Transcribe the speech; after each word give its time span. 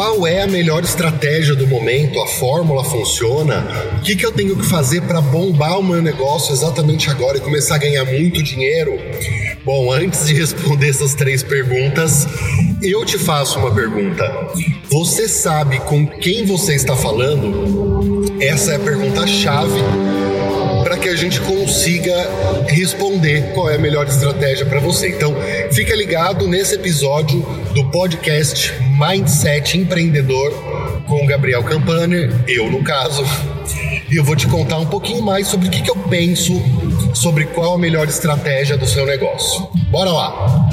qual 0.00 0.26
é 0.26 0.40
a 0.40 0.46
melhor 0.46 0.82
estratégia 0.82 1.54
do 1.54 1.66
momento, 1.66 2.18
a 2.22 2.26
fórmula 2.26 2.82
funciona, 2.82 3.66
o 3.98 4.00
que, 4.00 4.16
que 4.16 4.24
eu 4.24 4.32
tenho 4.32 4.56
que 4.56 4.64
fazer 4.64 5.02
para 5.02 5.20
bombar 5.20 5.78
o 5.78 5.82
meu 5.82 6.00
negócio 6.00 6.54
exatamente 6.54 7.10
agora 7.10 7.36
e 7.36 7.40
começar 7.42 7.74
a 7.74 7.78
ganhar 7.78 8.06
muito 8.06 8.42
dinheiro? 8.42 8.98
Bom, 9.62 9.92
antes 9.92 10.24
de 10.24 10.32
responder 10.32 10.88
essas 10.88 11.14
três 11.14 11.42
perguntas, 11.42 12.26
eu 12.82 13.04
te 13.04 13.18
faço 13.18 13.58
uma 13.58 13.74
pergunta. 13.74 14.24
Você 14.90 15.28
sabe 15.28 15.78
com 15.80 16.06
quem 16.06 16.46
você 16.46 16.74
está 16.74 16.96
falando? 16.96 18.24
Essa 18.40 18.72
é 18.72 18.76
a 18.76 18.80
pergunta-chave 18.80 19.80
para 20.82 20.96
que 20.96 21.10
a 21.10 21.14
gente 21.14 21.38
consiga 21.42 22.64
responder 22.68 23.52
qual 23.52 23.68
é 23.68 23.74
a 23.74 23.78
melhor 23.78 24.06
estratégia 24.06 24.64
para 24.64 24.80
você. 24.80 25.10
Então, 25.10 25.36
fica 25.70 25.94
ligado 25.94 26.48
nesse 26.48 26.76
episódio 26.76 27.42
do 27.74 27.90
podcast 27.90 28.72
Mindset 29.00 29.78
Empreendedor 29.78 30.52
com 31.08 31.24
Gabriel 31.24 31.64
Campaner, 31.64 32.30
eu 32.46 32.70
no 32.70 32.84
caso, 32.84 33.24
e 34.10 34.16
eu 34.16 34.22
vou 34.22 34.36
te 34.36 34.46
contar 34.46 34.76
um 34.76 34.84
pouquinho 34.84 35.22
mais 35.22 35.46
sobre 35.46 35.68
o 35.68 35.70
que, 35.70 35.80
que 35.80 35.90
eu 35.90 35.96
penso 35.96 36.52
sobre 37.14 37.46
qual 37.46 37.72
a 37.72 37.78
melhor 37.78 38.06
estratégia 38.06 38.76
do 38.76 38.86
seu 38.86 39.06
negócio. 39.06 39.66
Bora 39.90 40.10
lá! 40.10 40.68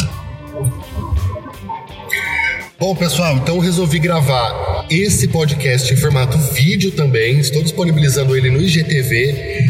Bom, 2.78 2.94
pessoal, 2.98 3.38
então 3.38 3.60
resolvi 3.60 3.98
gravar 3.98 4.86
esse 4.90 5.30
podcast 5.30 5.94
em 5.94 5.96
formato 5.96 6.38
vídeo 6.38 6.92
também. 6.92 7.40
Estou 7.40 7.64
disponibilizando 7.64 8.36
ele 8.36 8.52
no 8.52 8.62
IGTV, 8.62 9.68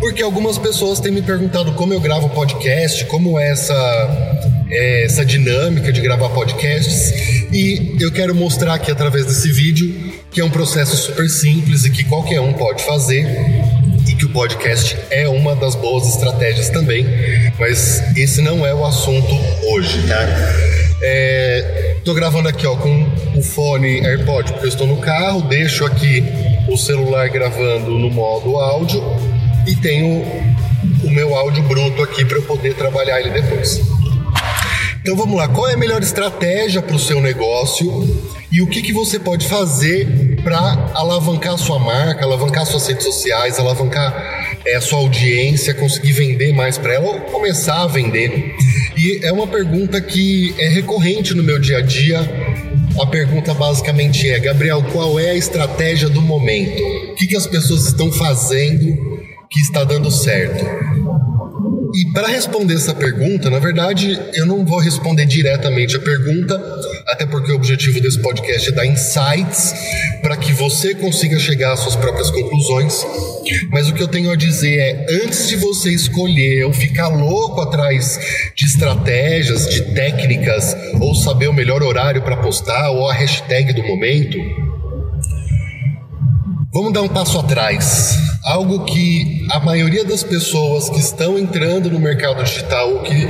porque 0.00 0.20
algumas 0.20 0.58
pessoas 0.58 0.98
têm 0.98 1.12
me 1.12 1.22
perguntado 1.22 1.74
como 1.74 1.94
eu 1.94 2.00
gravo 2.00 2.28
podcast, 2.30 3.04
como 3.04 3.38
é 3.38 3.52
essa, 3.52 4.39
é, 4.70 5.04
essa 5.04 5.24
dinâmica 5.24 5.92
de 5.92 6.00
gravar 6.00 6.28
podcasts. 6.30 7.12
E 7.52 7.96
eu 8.00 8.12
quero 8.12 8.34
mostrar 8.34 8.74
aqui 8.74 8.90
através 8.90 9.26
desse 9.26 9.50
vídeo 9.50 10.10
que 10.30 10.40
é 10.40 10.44
um 10.44 10.50
processo 10.50 10.96
super 10.96 11.28
simples 11.28 11.84
e 11.84 11.90
que 11.90 12.04
qualquer 12.04 12.40
um 12.40 12.52
pode 12.52 12.84
fazer 12.84 13.26
e 14.08 14.14
que 14.14 14.24
o 14.24 14.30
podcast 14.30 14.96
é 15.10 15.28
uma 15.28 15.56
das 15.56 15.74
boas 15.74 16.08
estratégias 16.08 16.68
também, 16.68 17.04
mas 17.58 18.02
esse 18.16 18.40
não 18.40 18.64
é 18.64 18.72
o 18.72 18.84
assunto 18.84 19.34
hoje, 19.68 20.06
tá? 20.06 20.20
É, 21.02 21.96
tô 22.04 22.14
gravando 22.14 22.48
aqui 22.48 22.66
ó 22.66 22.76
com 22.76 23.08
o 23.34 23.42
fone 23.42 24.06
AirPod 24.06 24.52
porque 24.52 24.66
eu 24.66 24.68
estou 24.68 24.86
no 24.86 24.98
carro, 24.98 25.42
deixo 25.42 25.84
aqui 25.84 26.22
o 26.68 26.76
celular 26.76 27.28
gravando 27.28 27.98
no 27.98 28.10
modo 28.10 28.56
áudio 28.58 29.02
e 29.66 29.74
tenho 29.76 30.22
o 31.02 31.10
meu 31.10 31.34
áudio 31.34 31.62
bruto 31.64 32.02
aqui 32.02 32.24
para 32.24 32.36
eu 32.36 32.42
poder 32.42 32.74
trabalhar 32.74 33.20
ele 33.20 33.30
depois. 33.30 33.80
Então 35.00 35.16
vamos 35.16 35.34
lá, 35.34 35.48
qual 35.48 35.66
é 35.68 35.74
a 35.74 35.78
melhor 35.78 36.02
estratégia 36.02 36.82
para 36.82 36.94
o 36.94 36.98
seu 36.98 37.22
negócio 37.22 38.06
e 38.52 38.60
o 38.60 38.66
que, 38.66 38.82
que 38.82 38.92
você 38.92 39.18
pode 39.18 39.48
fazer 39.48 40.36
para 40.44 40.90
alavancar 40.94 41.54
a 41.54 41.58
sua 41.58 41.78
marca, 41.78 42.24
alavancar 42.24 42.66
suas 42.66 42.86
redes 42.86 43.04
sociais, 43.04 43.58
alavancar 43.58 44.58
é, 44.66 44.74
a 44.74 44.80
sua 44.80 44.98
audiência, 44.98 45.72
conseguir 45.72 46.12
vender 46.12 46.52
mais 46.52 46.76
para 46.76 46.94
ela 46.94 47.06
ou 47.06 47.20
começar 47.22 47.82
a 47.82 47.86
vender? 47.86 48.54
E 48.94 49.20
é 49.22 49.32
uma 49.32 49.46
pergunta 49.46 49.98
que 50.02 50.54
é 50.58 50.68
recorrente 50.68 51.32
no 51.32 51.42
meu 51.42 51.58
dia 51.58 51.78
a 51.78 51.80
dia. 51.80 52.20
A 53.00 53.06
pergunta 53.06 53.54
basicamente 53.54 54.28
é: 54.28 54.38
Gabriel, 54.38 54.84
qual 54.92 55.18
é 55.18 55.30
a 55.30 55.34
estratégia 55.34 56.10
do 56.10 56.20
momento? 56.20 56.82
O 57.12 57.14
que, 57.14 57.26
que 57.26 57.36
as 57.36 57.46
pessoas 57.46 57.86
estão 57.86 58.12
fazendo 58.12 59.18
que 59.48 59.60
está 59.60 59.82
dando 59.82 60.10
certo? 60.10 60.62
E 62.00 62.04
para 62.14 62.28
responder 62.28 62.76
essa 62.76 62.94
pergunta, 62.94 63.50
na 63.50 63.58
verdade, 63.58 64.18
eu 64.32 64.46
não 64.46 64.64
vou 64.64 64.78
responder 64.78 65.26
diretamente 65.26 65.96
a 65.96 66.00
pergunta, 66.00 66.58
até 67.06 67.26
porque 67.26 67.52
o 67.52 67.56
objetivo 67.56 68.00
desse 68.00 68.18
podcast 68.22 68.70
é 68.70 68.72
dar 68.72 68.86
insights 68.86 69.74
para 70.22 70.34
que 70.34 70.50
você 70.50 70.94
consiga 70.94 71.38
chegar 71.38 71.74
às 71.74 71.80
suas 71.80 71.96
próprias 71.96 72.30
conclusões. 72.30 73.06
Mas 73.68 73.90
o 73.90 73.92
que 73.92 74.02
eu 74.02 74.08
tenho 74.08 74.30
a 74.30 74.34
dizer 74.34 74.78
é: 74.78 75.06
antes 75.22 75.46
de 75.46 75.56
você 75.56 75.90
escolher 75.90 76.64
ou 76.64 76.72
ficar 76.72 77.08
louco 77.08 77.60
atrás 77.60 78.18
de 78.56 78.64
estratégias, 78.64 79.68
de 79.68 79.82
técnicas, 79.92 80.74
ou 81.02 81.14
saber 81.14 81.48
o 81.48 81.52
melhor 81.52 81.82
horário 81.82 82.22
para 82.22 82.38
postar, 82.38 82.92
ou 82.92 83.10
a 83.10 83.12
hashtag 83.12 83.74
do 83.74 83.82
momento, 83.82 84.38
vamos 86.72 86.92
dar 86.92 87.02
um 87.02 87.08
passo 87.08 87.38
atrás 87.38 88.30
algo 88.44 88.84
que 88.84 89.46
a 89.50 89.60
maioria 89.60 90.04
das 90.04 90.22
pessoas 90.22 90.88
que 90.88 90.98
estão 90.98 91.38
entrando 91.38 91.90
no 91.90 91.98
mercado 91.98 92.42
digital 92.42 92.90
ou 92.90 93.02
que 93.02 93.28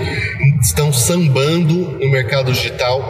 estão 0.60 0.92
sambando 0.92 1.98
no 1.98 2.10
mercado 2.10 2.52
digital, 2.52 3.02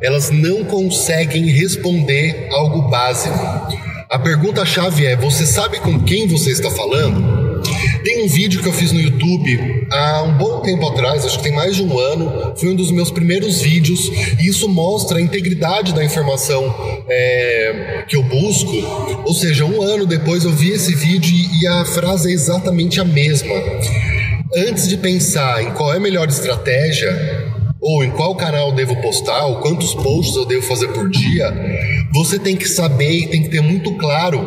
elas 0.00 0.30
não 0.30 0.64
conseguem 0.64 1.46
responder 1.46 2.48
algo 2.52 2.82
básico. 2.82 3.36
A 4.08 4.18
pergunta 4.18 4.64
chave 4.64 5.06
é: 5.06 5.16
você 5.16 5.44
sabe 5.44 5.80
com 5.80 6.00
quem 6.00 6.28
você 6.28 6.50
está 6.50 6.70
falando? 6.70 7.47
Tem 8.02 8.24
um 8.24 8.28
vídeo 8.28 8.62
que 8.62 8.68
eu 8.68 8.72
fiz 8.72 8.92
no 8.92 9.00
YouTube 9.00 9.86
há 9.90 10.22
um 10.22 10.36
bom 10.36 10.60
tempo 10.60 10.86
atrás, 10.86 11.24
acho 11.24 11.38
que 11.38 11.44
tem 11.44 11.52
mais 11.52 11.76
de 11.76 11.82
um 11.82 11.98
ano. 11.98 12.54
Foi 12.56 12.70
um 12.70 12.76
dos 12.76 12.90
meus 12.90 13.10
primeiros 13.10 13.60
vídeos 13.60 14.10
e 14.38 14.46
isso 14.46 14.68
mostra 14.68 15.18
a 15.18 15.20
integridade 15.20 15.92
da 15.92 16.04
informação 16.04 16.74
é, 17.08 18.04
que 18.08 18.16
eu 18.16 18.22
busco. 18.22 18.72
Ou 19.24 19.34
seja, 19.34 19.64
um 19.64 19.82
ano 19.82 20.06
depois 20.06 20.44
eu 20.44 20.52
vi 20.52 20.70
esse 20.70 20.94
vídeo 20.94 21.34
e 21.60 21.66
a 21.66 21.84
frase 21.84 22.30
é 22.30 22.32
exatamente 22.32 23.00
a 23.00 23.04
mesma. 23.04 23.54
Antes 24.56 24.88
de 24.88 24.96
pensar 24.96 25.62
em 25.62 25.72
qual 25.72 25.92
é 25.92 25.96
a 25.96 26.00
melhor 26.00 26.28
estratégia, 26.28 27.48
ou 27.80 28.02
em 28.02 28.10
qual 28.10 28.34
canal 28.34 28.72
devo 28.72 28.96
postar, 28.96 29.46
ou 29.46 29.56
quantos 29.56 29.94
posts 29.94 30.36
eu 30.36 30.44
devo 30.44 30.62
fazer 30.62 30.88
por 30.88 31.08
dia, 31.08 31.54
você 32.12 32.38
tem 32.38 32.56
que 32.56 32.68
saber 32.68 33.10
e 33.10 33.28
tem 33.28 33.42
que 33.42 33.50
ter 33.50 33.60
muito 33.60 33.94
claro 33.96 34.40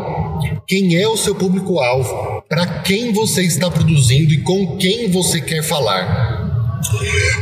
quem 0.68 0.96
é 0.96 1.08
o 1.08 1.18
seu 1.18 1.36
público-alvo, 1.36 2.31
para 2.52 2.66
quem 2.82 3.14
você 3.14 3.44
está 3.44 3.72
produzindo 3.72 4.34
e 4.34 4.40
com 4.40 4.76
quem 4.76 5.10
você 5.10 5.40
quer 5.40 5.64
falar. 5.64 6.52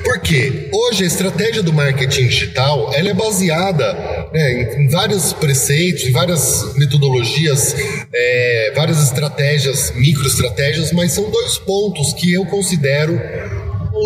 Porque 0.03 0.69
hoje 0.71 1.03
a 1.03 1.07
estratégia 1.07 1.63
do 1.63 1.73
marketing 1.73 2.27
digital 2.27 2.93
ela 2.93 3.09
é 3.09 3.13
baseada 3.15 3.91
né, 4.31 4.75
em, 4.77 4.87
vários 4.87 5.33
preceitos, 5.33 6.03
em 6.03 6.11
várias 6.11 6.75
metodologias, 6.75 7.75
é, 8.13 8.71
várias 8.75 9.01
estratégias, 9.01 9.91
microestratégias, 9.95 10.91
mas 10.91 11.13
são 11.13 11.31
dois 11.31 11.57
pontos 11.57 12.13
que 12.13 12.31
eu 12.31 12.45
considero 12.45 13.19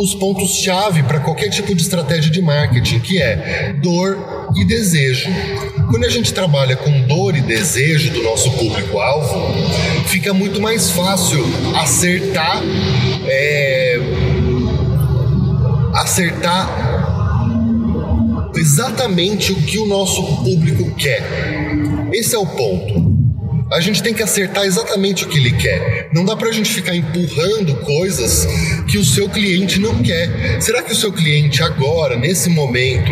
os 0.02 0.16
pontos-chave 0.16 1.04
para 1.04 1.20
qualquer 1.20 1.50
tipo 1.50 1.74
de 1.76 1.82
estratégia 1.82 2.32
de 2.32 2.42
marketing, 2.42 3.00
que 3.00 3.22
é 3.22 3.74
dor 3.82 4.52
e 4.56 4.66
desejo. 4.66 5.30
Quando 5.90 6.06
a 6.06 6.10
gente 6.10 6.34
trabalha 6.34 6.76
com 6.76 7.02
dor 7.08 7.36
e 7.36 7.42
desejo 7.42 8.12
do 8.12 8.24
nosso 8.24 8.52
público-alvo, 8.52 9.54
fica 10.08 10.34
muito 10.34 10.62
mais 10.62 10.90
fácil 10.90 11.44
acertar, 11.76 12.62
é, 13.26 14.00
acertar 15.94 16.94
exatamente 18.56 19.52
o 19.52 19.56
que 19.56 19.78
o 19.78 19.86
nosso 19.86 20.24
público 20.44 20.96
quer. 20.96 21.24
Esse 22.12 22.36
é 22.36 22.40
o 22.40 22.46
ponto. 22.46 23.13
A 23.74 23.80
gente 23.80 24.04
tem 24.04 24.14
que 24.14 24.22
acertar 24.22 24.66
exatamente 24.66 25.26
o 25.26 25.28
que 25.28 25.40
ele 25.40 25.52
quer. 25.52 26.08
Não 26.14 26.24
dá 26.24 26.36
para 26.36 26.50
a 26.50 26.52
gente 26.52 26.72
ficar 26.72 26.96
empurrando 26.96 27.76
coisas 27.78 28.48
que 28.88 29.00
o 29.00 29.04
seu 29.04 29.28
cliente 29.28 29.80
não 29.80 30.04
quer. 30.04 30.62
Será 30.62 30.84
que 30.84 30.94
o 30.94 30.96
seu 30.96 31.12
cliente 31.12 31.64
agora, 31.64 32.16
nesse 32.16 32.52
momento, 32.52 33.12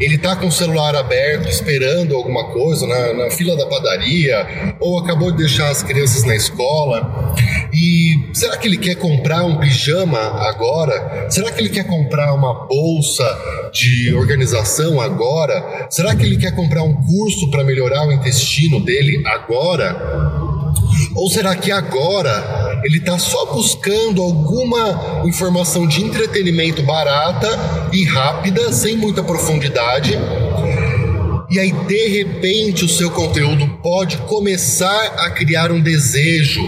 ele 0.00 0.16
está 0.16 0.36
com 0.36 0.46
o 0.46 0.52
celular 0.52 0.94
aberto, 0.94 1.48
esperando 1.48 2.14
alguma 2.14 2.44
coisa 2.52 2.86
na, 2.86 3.14
na 3.14 3.30
fila 3.30 3.56
da 3.56 3.66
padaria, 3.66 4.76
ou 4.80 4.98
acabou 4.98 5.30
de 5.30 5.38
deixar 5.38 5.70
as 5.70 5.82
crianças 5.82 6.24
na 6.24 6.34
escola? 6.34 7.34
E 7.72 8.30
será 8.32 8.56
que 8.56 8.66
ele 8.66 8.78
quer 8.78 8.96
comprar 8.96 9.44
um 9.44 9.58
pijama 9.58 10.18
agora? 10.18 11.28
Será 11.30 11.50
que 11.50 11.60
ele 11.60 11.68
quer 11.68 11.86
comprar 11.86 12.32
uma 12.34 12.66
bolsa 12.66 13.24
de 13.72 14.14
organização 14.14 15.00
agora? 15.00 15.86
Será 15.90 16.14
que 16.14 16.24
ele 16.24 16.36
quer 16.36 16.54
comprar 16.54 16.82
um 16.82 16.94
curso 16.94 17.50
para 17.50 17.64
melhorar 17.64 18.06
o 18.06 18.12
intestino 18.12 18.80
dele 18.80 19.22
agora? 19.26 19.96
Ou 21.14 21.28
será 21.28 21.54
que 21.56 21.70
agora 21.70 22.67
ele 22.84 22.98
está 22.98 23.18
só 23.18 23.46
buscando 23.46 24.22
alguma 24.22 25.22
informação 25.24 25.86
de 25.86 26.02
entretenimento 26.02 26.82
barata 26.82 27.48
e 27.92 28.04
rápida, 28.04 28.72
sem 28.72 28.96
muita 28.96 29.22
profundidade? 29.22 30.18
E 31.50 31.58
aí, 31.58 31.72
de 31.72 32.08
repente, 32.08 32.84
o 32.84 32.88
seu 32.88 33.10
conteúdo 33.10 33.66
pode 33.82 34.18
começar 34.18 35.14
a 35.16 35.30
criar 35.30 35.72
um 35.72 35.80
desejo 35.80 36.62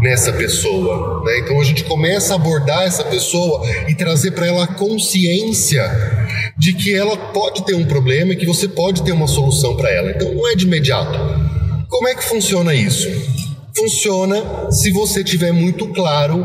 nessa 0.00 0.32
pessoa. 0.32 1.22
Né? 1.24 1.38
Então 1.38 1.60
a 1.60 1.64
gente 1.64 1.84
começa 1.84 2.32
a 2.32 2.36
abordar 2.36 2.82
essa 2.82 3.04
pessoa 3.04 3.66
e 3.88 3.94
trazer 3.94 4.32
para 4.32 4.46
ela 4.46 4.64
a 4.64 4.66
consciência 4.66 5.82
de 6.56 6.72
que 6.72 6.94
ela 6.94 7.16
pode 7.16 7.64
ter 7.64 7.74
um 7.74 7.84
problema 7.84 8.32
e 8.32 8.36
que 8.36 8.46
você 8.46 8.66
pode 8.66 9.02
ter 9.02 9.12
uma 9.12 9.26
solução 9.26 9.76
para 9.76 9.90
ela. 9.90 10.10
Então 10.10 10.32
não 10.34 10.48
é 10.48 10.54
de 10.54 10.66
imediato. 10.66 11.18
Como 11.88 12.08
é 12.08 12.14
que 12.14 12.24
funciona 12.24 12.74
isso? 12.74 13.08
Funciona 13.76 14.70
se 14.70 14.90
você 14.90 15.22
tiver 15.22 15.52
muito 15.52 15.86
claro 15.88 16.44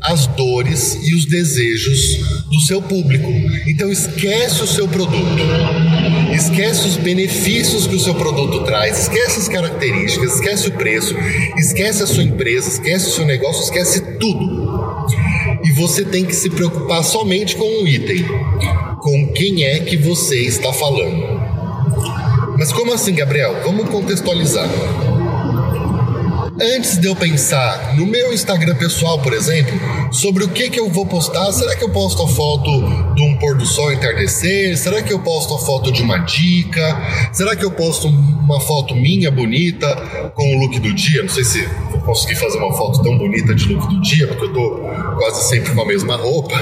as 0.00 0.26
dores 0.26 0.98
e 1.02 1.14
os 1.14 1.24
desejos 1.26 2.18
do 2.50 2.60
seu 2.60 2.82
público. 2.82 3.28
Então 3.66 3.90
esquece 3.90 4.62
o 4.62 4.66
seu 4.66 4.88
produto. 4.88 5.42
Esquece 6.34 6.88
os 6.88 6.96
benefícios 6.96 7.86
que 7.86 7.94
o 7.94 8.00
seu 8.00 8.14
produto 8.14 8.64
traz, 8.64 8.98
esquece 9.02 9.40
as 9.40 9.48
características, 9.48 10.34
esquece 10.34 10.68
o 10.68 10.72
preço, 10.72 11.14
esquece 11.56 12.02
a 12.02 12.06
sua 12.06 12.22
empresa, 12.22 12.68
esquece 12.68 13.08
o 13.08 13.12
seu 13.12 13.24
negócio, 13.24 13.62
esquece 13.62 14.00
tudo. 14.18 15.06
E 15.64 15.72
você 15.72 16.04
tem 16.04 16.24
que 16.24 16.34
se 16.34 16.50
preocupar 16.50 17.02
somente 17.02 17.56
com 17.56 17.64
um 17.64 17.86
item: 17.86 18.24
com 19.00 19.32
quem 19.32 19.64
é 19.64 19.80
que 19.80 19.96
você 19.96 20.40
está 20.42 20.72
falando. 20.72 21.40
Mas 22.58 22.72
como 22.72 22.92
assim, 22.92 23.14
Gabriel? 23.14 23.62
Vamos 23.64 23.88
contextualizar. 23.88 24.68
Antes 26.58 26.96
de 26.96 27.06
eu 27.06 27.14
pensar 27.14 27.94
no 27.96 28.06
meu 28.06 28.32
Instagram 28.32 28.74
pessoal, 28.76 29.20
por 29.20 29.34
exemplo, 29.34 29.78
sobre 30.10 30.42
o 30.42 30.48
que, 30.48 30.70
que 30.70 30.80
eu 30.80 30.88
vou 30.88 31.04
postar, 31.04 31.52
será 31.52 31.76
que 31.76 31.84
eu 31.84 31.90
posto 31.90 32.22
a 32.22 32.28
foto 32.28 32.70
de 33.14 33.22
um 33.22 33.36
pôr 33.36 33.58
do 33.58 33.66
sol 33.66 33.92
entardecer? 33.92 34.74
Será 34.78 35.02
que 35.02 35.12
eu 35.12 35.18
posto 35.18 35.54
a 35.54 35.58
foto 35.58 35.92
de 35.92 36.00
uma 36.00 36.16
dica? 36.18 36.98
Será 37.30 37.54
que 37.54 37.62
eu 37.62 37.70
posto 37.70 38.08
uma 38.08 38.58
foto 38.58 38.94
minha 38.94 39.30
bonita 39.30 39.94
com 40.34 40.56
o 40.56 40.60
look 40.60 40.78
do 40.80 40.94
dia? 40.94 41.22
Não 41.22 41.28
sei 41.28 41.44
se 41.44 41.68
vou 41.90 42.00
conseguir 42.00 42.36
fazer 42.36 42.56
uma 42.56 42.72
foto 42.74 43.02
tão 43.02 43.18
bonita 43.18 43.54
de 43.54 43.74
look 43.74 43.86
do 43.88 44.00
dia, 44.00 44.26
porque 44.26 44.44
eu 44.44 44.52
tô 44.54 44.80
quase 45.18 45.50
sempre 45.50 45.74
com 45.74 45.82
a 45.82 45.86
mesma 45.86 46.16
roupa. 46.16 46.54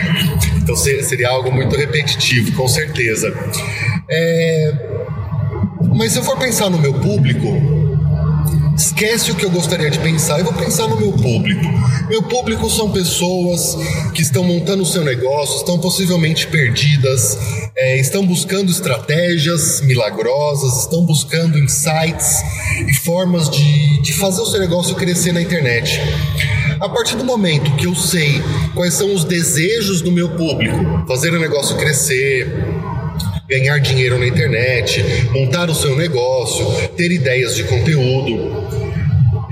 então 0.56 0.74
seria 0.74 1.28
algo 1.28 1.52
muito 1.52 1.76
repetitivo, 1.76 2.50
com 2.52 2.66
certeza. 2.66 3.30
É... 4.08 4.72
Mas 5.94 6.12
se 6.12 6.18
eu 6.18 6.24
for 6.24 6.38
pensar 6.38 6.70
no 6.70 6.78
meu 6.78 6.94
público, 6.94 7.83
Esquece 8.94 9.32
o 9.32 9.34
que 9.34 9.44
eu 9.44 9.50
gostaria 9.50 9.90
de 9.90 9.98
pensar. 9.98 10.38
Eu 10.38 10.44
vou 10.44 10.54
pensar 10.54 10.86
no 10.86 10.96
meu 10.96 11.10
público. 11.10 11.64
Meu 12.08 12.22
público 12.22 12.70
são 12.70 12.92
pessoas 12.92 13.76
que 14.14 14.22
estão 14.22 14.44
montando 14.44 14.84
o 14.84 14.86
seu 14.86 15.02
negócio, 15.02 15.56
estão 15.56 15.80
possivelmente 15.80 16.46
perdidas, 16.46 17.36
é, 17.74 17.98
estão 17.98 18.24
buscando 18.24 18.70
estratégias 18.70 19.80
milagrosas, 19.80 20.82
estão 20.82 21.04
buscando 21.04 21.58
insights 21.58 22.40
e 22.86 22.94
formas 22.94 23.50
de, 23.50 24.00
de 24.00 24.12
fazer 24.12 24.40
o 24.42 24.46
seu 24.46 24.60
negócio 24.60 24.94
crescer 24.94 25.32
na 25.32 25.42
internet. 25.42 26.00
A 26.80 26.88
partir 26.88 27.16
do 27.16 27.24
momento 27.24 27.74
que 27.74 27.88
eu 27.88 27.96
sei 27.96 28.40
quais 28.76 28.94
são 28.94 29.12
os 29.12 29.24
desejos 29.24 30.02
do 30.02 30.12
meu 30.12 30.36
público, 30.36 31.04
fazer 31.08 31.34
o 31.34 31.40
negócio 31.40 31.76
crescer, 31.76 32.46
ganhar 33.48 33.78
dinheiro 33.78 34.20
na 34.20 34.26
internet, 34.28 35.04
montar 35.32 35.68
o 35.68 35.74
seu 35.74 35.96
negócio, 35.96 36.64
ter 36.96 37.10
ideias 37.10 37.56
de 37.56 37.64
conteúdo. 37.64 38.83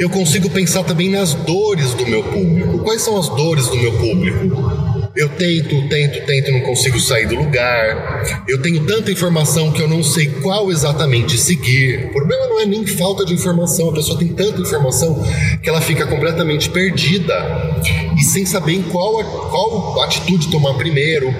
Eu 0.02 0.10
consigo 0.10 0.50
pensar 0.50 0.82
também 0.82 1.08
nas 1.08 1.32
dores 1.32 1.94
do 1.94 2.04
meu 2.04 2.24
público. 2.24 2.80
Quais 2.80 3.02
são 3.02 3.16
as 3.16 3.28
dores 3.28 3.68
do 3.68 3.76
meu 3.76 3.92
público? 3.92 5.12
Eu 5.14 5.28
tento, 5.28 5.88
tento, 5.88 6.26
tento, 6.26 6.50
não 6.50 6.60
consigo 6.62 6.98
sair 6.98 7.28
do 7.28 7.36
lugar. 7.36 8.42
Eu 8.48 8.60
tenho 8.60 8.84
tanta 8.84 9.12
informação 9.12 9.70
que 9.70 9.80
eu 9.80 9.86
não 9.86 10.02
sei 10.02 10.26
qual 10.26 10.72
exatamente 10.72 11.38
seguir. 11.38 12.06
O 12.06 12.14
problema 12.14 12.48
não 12.48 12.58
é 12.58 12.66
nem 12.66 12.84
falta 12.84 13.24
de 13.24 13.32
informação, 13.32 13.90
a 13.90 13.92
pessoa 13.92 14.18
tem 14.18 14.26
tanta 14.26 14.60
informação 14.60 15.22
que 15.62 15.68
ela 15.68 15.80
fica 15.80 16.04
completamente 16.04 16.68
perdida 16.68 17.80
e 18.18 18.24
sem 18.24 18.44
saber 18.44 18.82
qual, 18.90 19.22
qual 19.22 20.02
atitude 20.02 20.50
tomar 20.50 20.74
primeiro. 20.74 21.32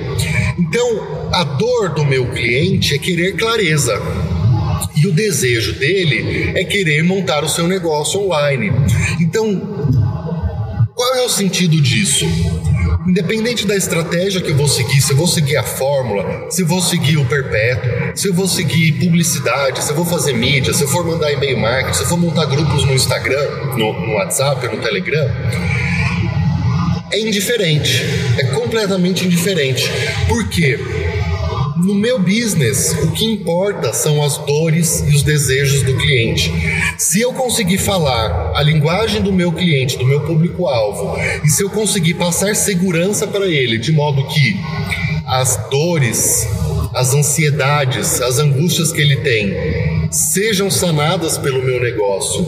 Então, 0.56 1.29
a 1.32 1.43
dor 1.43 1.94
do 1.94 2.05
meu 2.05 2.31
cliente 2.31 2.94
é 2.94 2.99
querer 2.99 3.32
clareza. 3.32 4.00
E 4.96 5.06
o 5.06 5.12
desejo 5.12 5.75
dele 5.75 6.52
é 6.55 6.64
querer 6.64 7.02
montar 7.02 7.44
o 7.44 7.49
seu 7.49 7.67
negócio 7.67 8.20
online. 8.20 8.73
Então, 9.20 9.61
qual 10.94 11.14
é 11.17 11.23
o 11.23 11.29
sentido 11.29 11.81
disso? 11.81 12.26
Independente 13.06 13.67
da 13.67 13.75
estratégia 13.75 14.40
que 14.40 14.50
eu 14.50 14.56
vou 14.56 14.69
seguir, 14.69 15.00
se 15.00 15.12
eu 15.12 15.17
vou 15.17 15.26
seguir 15.26 15.56
a 15.56 15.62
fórmula, 15.62 16.46
se 16.50 16.62
eu 16.62 16.67
vou 16.67 16.81
seguir 16.81 17.17
o 17.17 17.25
perpétuo, 17.25 17.90
se 18.14 18.29
eu 18.29 18.34
vou 18.34 18.46
seguir 18.46 18.93
publicidade, 18.93 19.82
se 19.82 19.90
eu 19.90 19.96
vou 19.96 20.05
fazer 20.05 20.32
mídia, 20.34 20.73
se 20.73 20.85
eu 20.85 20.88
for 20.88 21.05
mandar 21.05 21.32
e-mail 21.32 21.58
marketing, 21.58 21.96
se 21.96 22.02
eu 22.05 22.06
for 22.06 22.19
montar 22.19 22.44
grupos 22.46 22.85
no 22.85 22.94
Instagram, 22.94 23.75
no, 23.76 23.93
no 24.06 24.14
WhatsApp 24.14 24.69
no 24.69 24.81
Telegram, 24.81 25.28
é 27.12 27.20
indiferente. 27.20 28.02
É 28.38 28.44
completamente 28.44 29.26
indiferente. 29.26 29.90
Por 30.28 30.49
quê? 30.49 30.78
No 31.82 31.96
meu 31.96 32.17
business, 32.20 32.93
o 33.02 33.11
que 33.11 33.25
importa 33.25 33.93
são 33.93 34.23
as 34.23 34.38
dores 34.38 35.05
e 35.08 35.17
os 35.17 35.25
desejos 35.25 35.82
do 35.82 35.96
cliente. 35.96 36.52
Se 36.96 37.20
eu 37.20 37.32
conseguir 37.32 37.79
falar 37.79 38.52
a 38.55 38.62
linguagem 38.62 39.20
do 39.20 39.32
meu 39.32 39.50
cliente, 39.50 39.99
do 39.99 40.06
meu 40.06 40.20
público-alvo, 40.20 41.19
e 41.44 41.49
se 41.49 41.61
eu 41.64 41.69
conseguir 41.69 42.14
passar 42.14 42.55
segurança 42.55 43.26
para 43.26 43.49
ele, 43.49 43.79
de 43.79 43.90
modo 43.90 44.29
que 44.29 44.56
as 45.26 45.56
dores, 45.70 46.46
as 46.94 47.14
ansiedades, 47.14 48.20
as 48.20 48.38
angústias 48.38 48.93
que 48.93 49.00
ele 49.00 49.17
tem 49.17 49.52
sejam 50.12 50.70
sanadas 50.70 51.37
pelo 51.37 51.64
meu 51.64 51.81
negócio 51.81 52.46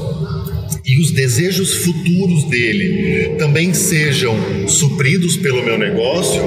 e 0.85 1.01
os 1.01 1.11
desejos 1.11 1.75
futuros 1.75 2.45
dele 2.45 3.35
também 3.37 3.75
sejam 3.75 4.37
supridos 4.69 5.37
pelo 5.37 5.65
meu 5.65 5.79
negócio, 5.79 6.43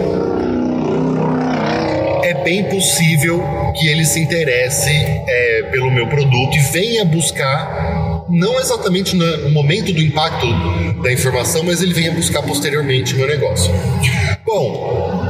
é 2.28 2.44
bem 2.44 2.66
possível 2.66 3.42
que 3.78 3.88
ele 3.88 4.04
se 4.06 4.20
interesse 4.20 4.90
é, 4.92 5.64
pelo 5.72 5.90
meu 5.90 6.08
produto 6.08 6.58
e 6.58 6.60
venha 6.72 7.06
buscar, 7.06 8.26
não 8.30 8.60
exatamente 8.60 9.16
no 9.16 9.50
momento 9.52 9.94
do 9.94 10.02
impacto 10.02 10.46
da 11.02 11.12
informação, 11.12 11.64
mas 11.64 11.82
ele 11.82 11.94
venha 11.94 12.12
buscar 12.12 12.42
posteriormente 12.44 13.14
o 13.14 13.18
meu 13.18 13.28
negócio. 13.28 13.72
Bom, 14.46 15.26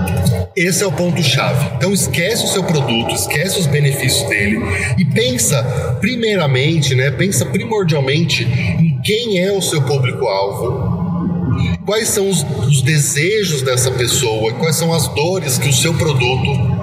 esse 0.56 0.84
é 0.84 0.88
o 0.88 0.92
ponto-chave. 0.92 1.76
Então 1.78 1.94
esquece 1.94 2.46
o 2.46 2.48
seu 2.48 2.64
produto, 2.64 3.14
esquece 3.14 3.60
os 3.60 3.68
benefícios 3.68 4.28
dele 4.28 4.60
e 4.98 5.06
pensa 5.06 5.64
primeiramente, 6.02 6.96
né? 6.96 7.12
Pensa 7.12 7.46
primordialmente 7.46 8.44
em 8.44 9.00
quem 9.04 9.40
é 9.40 9.52
o 9.52 9.62
seu 9.62 9.84
público-alvo, 9.84 10.98
quais 11.86 12.10
são 12.10 12.30
os, 12.30 12.44
os, 12.68 12.82
desejos 12.82 13.62
dessa 13.62 13.92
pessoa, 13.92 14.54
quais 14.54 14.76
são 14.76 14.94
as 14.94 15.08
dores 15.10 15.58
que 15.58 15.70
o 15.70 15.74
seu 15.74 15.94
produto 15.94 16.77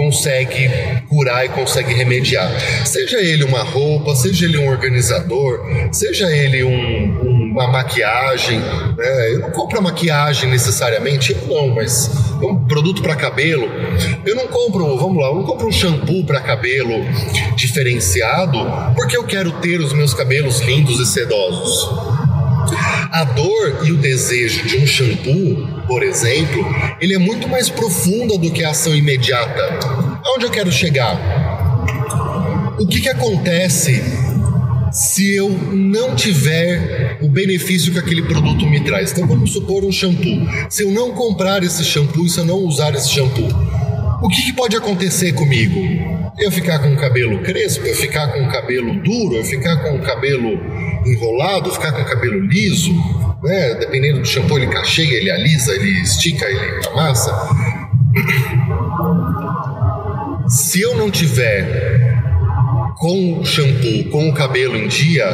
consegue 0.00 0.70
curar 1.10 1.44
e 1.44 1.50
consegue 1.50 1.92
remediar. 1.92 2.50
Seja 2.86 3.20
ele 3.20 3.44
uma 3.44 3.62
roupa, 3.62 4.16
seja 4.16 4.46
ele 4.46 4.56
um 4.56 4.66
organizador, 4.66 5.60
seja 5.92 6.34
ele 6.34 6.64
um, 6.64 7.50
uma 7.52 7.68
maquiagem. 7.68 8.58
Né? 8.60 9.34
Eu 9.34 9.40
não 9.40 9.50
compro 9.50 9.82
maquiagem 9.82 10.48
necessariamente, 10.48 11.32
eu 11.32 11.46
não, 11.46 11.74
mas 11.74 12.10
um 12.42 12.64
produto 12.64 13.02
para 13.02 13.14
cabelo. 13.14 13.68
Eu 14.24 14.34
não 14.34 14.46
compro, 14.46 14.96
vamos 14.96 15.18
lá, 15.18 15.28
eu 15.28 15.34
não 15.34 15.44
compro 15.44 15.68
um 15.68 15.72
shampoo 15.72 16.24
para 16.24 16.40
cabelo 16.40 17.04
diferenciado 17.54 18.58
porque 18.96 19.16
eu 19.16 19.24
quero 19.24 19.52
ter 19.60 19.80
os 19.80 19.92
meus 19.92 20.14
cabelos 20.14 20.60
lindos 20.60 20.98
e 20.98 21.04
sedosos. 21.04 22.19
A 23.10 23.24
dor 23.24 23.80
e 23.84 23.90
o 23.90 23.96
desejo 23.96 24.68
de 24.68 24.76
um 24.76 24.86
shampoo, 24.86 25.84
por 25.88 26.00
exemplo, 26.00 26.64
ele 27.00 27.14
é 27.14 27.18
muito 27.18 27.48
mais 27.48 27.68
profunda 27.68 28.38
do 28.38 28.52
que 28.52 28.62
a 28.62 28.70
ação 28.70 28.94
imediata. 28.94 29.60
Aonde 30.24 30.44
eu 30.44 30.50
quero 30.50 30.70
chegar? 30.70 31.16
O 32.78 32.86
que, 32.86 33.00
que 33.00 33.08
acontece 33.08 34.00
se 34.92 35.34
eu 35.34 35.50
não 35.50 36.14
tiver 36.14 37.18
o 37.20 37.28
benefício 37.28 37.92
que 37.92 37.98
aquele 37.98 38.22
produto 38.22 38.64
me 38.64 38.78
traz? 38.84 39.10
Então 39.10 39.26
vamos 39.26 39.52
supor 39.52 39.84
um 39.84 39.90
shampoo. 39.90 40.48
Se 40.68 40.84
eu 40.84 40.92
não 40.92 41.10
comprar 41.10 41.64
esse 41.64 41.84
shampoo 41.84 42.28
se 42.28 42.38
eu 42.38 42.44
não 42.44 42.58
usar 42.58 42.94
esse 42.94 43.10
shampoo, 43.10 43.48
o 44.22 44.28
que, 44.28 44.40
que, 44.42 44.52
pode 44.52 44.76
acontecer 44.76 45.32
comigo? 45.32 46.19
Eu 46.38 46.50
ficar 46.50 46.78
com 46.78 46.92
o 46.92 46.96
cabelo 46.96 47.42
crespo, 47.42 47.86
eu 47.86 47.94
ficar 47.94 48.28
com 48.28 48.42
o 48.42 48.48
cabelo 48.48 48.94
duro, 49.02 49.36
eu 49.36 49.44
ficar 49.44 49.76
com 49.78 49.96
o 49.96 50.00
cabelo 50.00 50.58
enrolado, 51.06 51.70
ficar 51.72 51.92
com 51.92 52.02
o 52.02 52.04
cabelo 52.04 52.40
liso, 52.40 52.92
né? 53.42 53.74
Dependendo 53.74 54.20
do 54.20 54.26
shampoo, 54.26 54.58
ele 54.58 54.68
cacheia, 54.68 55.16
ele 55.16 55.30
alisa, 55.30 55.74
ele 55.74 56.02
estica, 56.02 56.46
ele 56.46 56.86
amassa. 56.88 57.32
Se 60.48 60.80
eu 60.80 60.96
não 60.96 61.10
tiver 61.10 62.10
com 62.98 63.40
o 63.40 63.44
shampoo, 63.44 64.10
com 64.10 64.28
o 64.28 64.34
cabelo 64.34 64.76
em 64.76 64.88
dia, 64.88 65.26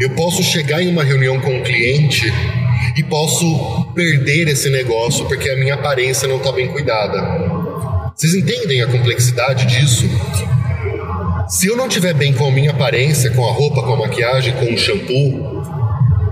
eu 0.00 0.10
posso 0.10 0.42
chegar 0.42 0.82
em 0.82 0.88
uma 0.88 1.04
reunião 1.04 1.40
com 1.40 1.54
um 1.54 1.62
cliente 1.62 2.32
e 2.96 3.02
posso 3.02 3.92
perder 3.94 4.48
esse 4.48 4.70
negócio 4.70 5.26
porque 5.26 5.50
a 5.50 5.56
minha 5.56 5.74
aparência 5.74 6.26
não 6.26 6.38
está 6.38 6.50
bem 6.52 6.68
cuidada. 6.68 7.20
Vocês 8.16 8.34
entendem 8.34 8.80
a 8.80 8.86
complexidade 8.86 9.66
disso? 9.66 10.08
Se 11.50 11.66
eu 11.66 11.76
não 11.76 11.86
estiver 11.86 12.14
bem 12.14 12.32
com 12.32 12.46
a 12.46 12.50
minha 12.50 12.70
aparência, 12.70 13.30
com 13.30 13.46
a 13.46 13.52
roupa, 13.52 13.82
com 13.82 13.92
a 13.92 13.96
maquiagem, 13.98 14.54
com 14.54 14.72
o 14.72 14.78
shampoo, 14.78 15.62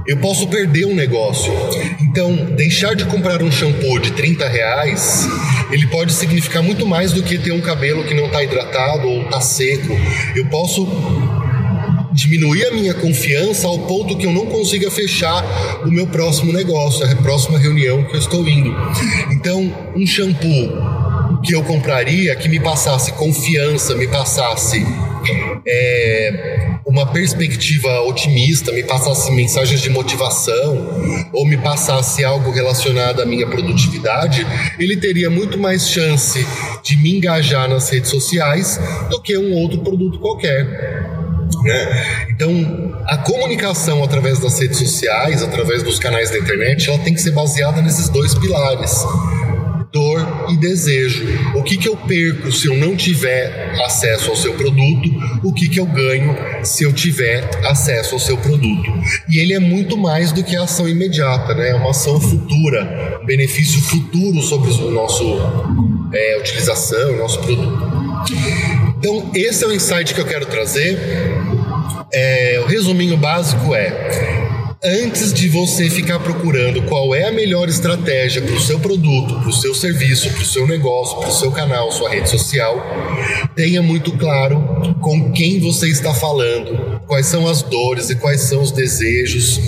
eu 0.06 0.16
posso 0.16 0.48
perder 0.48 0.86
um 0.86 0.94
negócio. 0.94 1.52
Então, 2.00 2.34
deixar 2.56 2.94
de 2.96 3.04
comprar 3.04 3.42
um 3.42 3.52
shampoo 3.52 3.98
de 3.98 4.12
30 4.12 4.48
reais, 4.48 5.28
ele 5.70 5.86
pode 5.88 6.14
significar 6.14 6.62
muito 6.62 6.86
mais 6.86 7.12
do 7.12 7.22
que 7.22 7.36
ter 7.36 7.52
um 7.52 7.60
cabelo 7.60 8.02
que 8.04 8.14
não 8.14 8.28
está 8.28 8.42
hidratado 8.42 9.06
ou 9.06 9.24
está 9.24 9.42
seco. 9.42 9.94
Eu 10.34 10.46
posso 10.46 10.88
diminuir 12.14 12.64
a 12.64 12.70
minha 12.70 12.94
confiança 12.94 13.66
ao 13.66 13.80
ponto 13.80 14.16
que 14.16 14.24
eu 14.24 14.32
não 14.32 14.46
consiga 14.46 14.90
fechar 14.90 15.44
o 15.84 15.90
meu 15.90 16.06
próximo 16.06 16.50
negócio, 16.50 17.04
a 17.04 17.14
próxima 17.16 17.58
reunião 17.58 18.04
que 18.04 18.14
eu 18.14 18.20
estou 18.20 18.48
indo. 18.48 18.74
Então, 19.30 19.92
um 19.94 20.06
shampoo 20.06 21.04
que 21.44 21.54
eu 21.54 21.62
compraria 21.62 22.34
que 22.34 22.48
me 22.48 22.58
passasse 22.58 23.12
confiança, 23.12 23.94
me 23.94 24.08
passasse 24.08 24.84
é, 25.66 26.68
uma 26.86 27.06
perspectiva 27.06 28.00
otimista, 28.02 28.72
me 28.72 28.82
passasse 28.82 29.30
mensagens 29.30 29.80
de 29.80 29.90
motivação 29.90 31.28
ou 31.32 31.46
me 31.46 31.56
passasse 31.58 32.24
algo 32.24 32.50
relacionado 32.50 33.20
à 33.20 33.26
minha 33.26 33.46
produtividade, 33.46 34.46
ele 34.78 34.96
teria 34.96 35.28
muito 35.28 35.58
mais 35.58 35.88
chance 35.88 36.46
de 36.82 36.96
me 36.96 37.16
engajar 37.16 37.68
nas 37.68 37.90
redes 37.90 38.10
sociais 38.10 38.80
do 39.10 39.20
que 39.20 39.36
um 39.36 39.52
outro 39.54 39.80
produto 39.80 40.18
qualquer. 40.18 40.64
Né? 41.62 42.26
Então, 42.30 43.02
a 43.06 43.18
comunicação 43.18 44.02
através 44.02 44.38
das 44.38 44.58
redes 44.58 44.78
sociais, 44.78 45.42
através 45.42 45.82
dos 45.82 45.98
canais 45.98 46.30
da 46.30 46.38
internet, 46.38 46.88
ela 46.88 46.98
tem 46.98 47.14
que 47.14 47.20
ser 47.20 47.32
baseada 47.32 47.82
nesses 47.82 48.08
dois 48.08 48.34
pilares 48.34 49.04
dor 49.94 50.46
e 50.50 50.56
desejo. 50.56 51.24
O 51.54 51.62
que, 51.62 51.76
que 51.76 51.88
eu 51.88 51.96
perco 51.96 52.50
se 52.50 52.66
eu 52.66 52.76
não 52.76 52.96
tiver 52.96 53.72
acesso 53.84 54.30
ao 54.30 54.36
seu 54.36 54.54
produto? 54.54 55.08
O 55.44 55.52
que, 55.52 55.68
que 55.68 55.78
eu 55.78 55.86
ganho 55.86 56.36
se 56.64 56.82
eu 56.82 56.92
tiver 56.92 57.48
acesso 57.64 58.14
ao 58.14 58.20
seu 58.20 58.36
produto? 58.36 58.92
E 59.30 59.38
ele 59.38 59.54
é 59.54 59.60
muito 59.60 59.96
mais 59.96 60.32
do 60.32 60.42
que 60.42 60.56
a 60.56 60.64
ação 60.64 60.88
imediata, 60.88 61.54
né? 61.54 61.70
É 61.70 61.74
uma 61.74 61.90
ação 61.90 62.20
futura, 62.20 63.20
benefício 63.24 63.80
futuro 63.82 64.42
sobre 64.42 64.72
o 64.72 64.90
nosso 64.90 65.24
é, 66.12 66.38
utilização, 66.38 67.14
o 67.14 67.18
nosso 67.18 67.38
produto. 67.38 67.94
Então, 68.98 69.30
esse 69.34 69.62
é 69.64 69.68
o 69.68 69.72
insight 69.72 70.12
que 70.12 70.20
eu 70.20 70.26
quero 70.26 70.46
trazer. 70.46 70.98
É, 72.12 72.60
o 72.64 72.66
resuminho 72.66 73.16
básico 73.16 73.74
é 73.74 74.43
antes 74.84 75.32
de 75.32 75.48
você 75.48 75.88
ficar 75.88 76.18
procurando 76.18 76.82
qual 76.82 77.14
é 77.14 77.24
a 77.24 77.32
melhor 77.32 77.68
estratégia 77.70 78.42
para 78.42 78.54
o 78.54 78.60
seu 78.60 78.78
produto, 78.78 79.40
para 79.40 79.48
o 79.48 79.52
seu 79.52 79.74
serviço, 79.74 80.28
para 80.30 80.42
o 80.42 80.44
seu 80.44 80.66
negócio, 80.66 81.18
para 81.20 81.30
o 81.30 81.32
seu 81.32 81.50
canal, 81.50 81.90
sua 81.90 82.10
rede 82.10 82.28
social, 82.28 82.84
tenha 83.56 83.82
muito 83.82 84.12
claro 84.12 84.94
com 85.00 85.32
quem 85.32 85.58
você 85.58 85.88
está 85.88 86.12
falando, 86.12 87.00
quais 87.06 87.26
são 87.26 87.48
as 87.48 87.62
dores 87.62 88.10
e 88.10 88.16
quais 88.16 88.42
são 88.42 88.60
os 88.60 88.70
desejos 88.70 89.58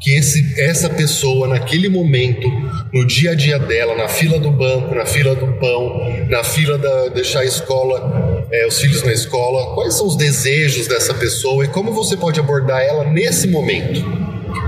que 0.00 0.16
esse, 0.16 0.60
essa 0.60 0.90
pessoa, 0.90 1.46
naquele 1.46 1.88
momento, 1.88 2.48
no 2.92 3.06
dia 3.06 3.32
a 3.32 3.34
dia 3.36 3.56
dela, 3.56 3.94
na 3.94 4.08
fila 4.08 4.36
do 4.36 4.50
banco, 4.50 4.92
na 4.94 5.06
fila 5.06 5.32
do 5.34 5.46
pão, 5.60 6.26
na 6.28 6.42
fila 6.42 6.76
da 6.76 7.08
deixar 7.08 7.40
a 7.40 7.44
escola, 7.44 8.44
é, 8.50 8.66
os 8.66 8.80
filhos 8.80 9.04
na 9.04 9.12
escola, 9.12 9.74
quais 9.74 9.94
são 9.94 10.08
os 10.08 10.16
desejos 10.16 10.88
dessa 10.88 11.14
pessoa 11.14 11.64
e 11.64 11.68
como 11.68 11.92
você 11.92 12.16
pode 12.16 12.40
abordar 12.40 12.82
ela 12.82 13.04
nesse 13.04 13.46
momento. 13.46 14.21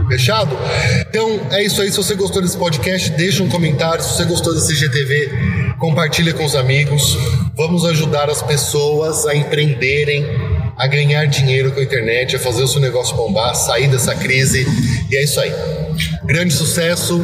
Fechado? 0.09 0.57
Então 1.09 1.41
é 1.51 1.63
isso 1.65 1.81
aí. 1.81 1.91
Se 1.91 1.97
você 1.97 2.15
gostou 2.15 2.43
desse 2.43 2.57
podcast, 2.57 3.11
deixa 3.11 3.43
um 3.43 3.49
comentário. 3.49 4.03
Se 4.03 4.17
você 4.17 4.25
gostou 4.25 4.55
desse 4.55 4.75
GTV, 4.75 5.31
compartilha 5.79 6.33
com 6.33 6.45
os 6.45 6.55
amigos. 6.55 7.17
Vamos 7.57 7.85
ajudar 7.85 8.29
as 8.29 8.43
pessoas 8.43 9.27
a 9.27 9.35
empreenderem, 9.35 10.27
a 10.77 10.87
ganhar 10.87 11.27
dinheiro 11.27 11.73
com 11.73 11.81
a 11.81 11.83
internet, 11.83 12.37
a 12.37 12.39
fazer 12.39 12.63
o 12.63 12.69
seu 12.69 12.81
negócio 12.81 13.17
bombar, 13.17 13.55
sair 13.55 13.89
dessa 13.89 14.15
crise. 14.15 14.67
E 15.11 15.17
é 15.17 15.23
isso 15.23 15.41
aí. 15.41 15.53
Grande 16.25 16.53
sucesso, 16.53 17.21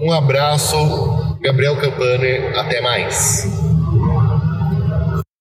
um 0.00 0.12
abraço, 0.12 1.36
Gabriel 1.40 1.76
Campane, 1.76 2.56
até 2.56 2.80
mais. 2.80 3.53